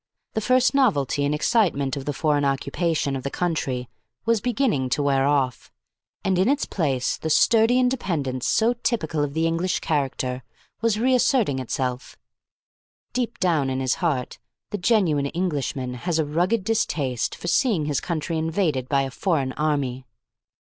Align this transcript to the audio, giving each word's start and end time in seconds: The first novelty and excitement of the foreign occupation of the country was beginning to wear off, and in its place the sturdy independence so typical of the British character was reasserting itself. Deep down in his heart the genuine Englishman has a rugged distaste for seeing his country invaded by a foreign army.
The 0.33 0.41
first 0.41 0.73
novelty 0.73 1.23
and 1.25 1.35
excitement 1.35 1.95
of 1.95 2.05
the 2.05 2.11
foreign 2.11 2.43
occupation 2.43 3.15
of 3.15 3.21
the 3.21 3.29
country 3.29 3.87
was 4.25 4.41
beginning 4.41 4.89
to 4.89 5.03
wear 5.03 5.27
off, 5.27 5.71
and 6.23 6.39
in 6.39 6.49
its 6.49 6.65
place 6.65 7.17
the 7.17 7.29
sturdy 7.29 7.77
independence 7.79 8.47
so 8.47 8.73
typical 8.81 9.23
of 9.23 9.35
the 9.35 9.47
British 9.51 9.79
character 9.79 10.41
was 10.81 10.99
reasserting 10.99 11.59
itself. 11.59 12.17
Deep 13.13 13.37
down 13.37 13.69
in 13.69 13.79
his 13.79 13.93
heart 14.01 14.39
the 14.71 14.79
genuine 14.79 15.27
Englishman 15.27 15.93
has 15.93 16.17
a 16.17 16.25
rugged 16.25 16.63
distaste 16.63 17.35
for 17.35 17.47
seeing 17.47 17.85
his 17.85 17.99
country 17.99 18.39
invaded 18.39 18.89
by 18.89 19.03
a 19.03 19.11
foreign 19.11 19.51
army. 19.53 20.07